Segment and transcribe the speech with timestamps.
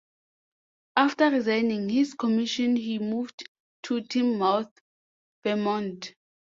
[0.97, 3.47] After resigning his commission he moved
[3.83, 4.71] to Tinmouth,
[5.43, 6.15] Vermont.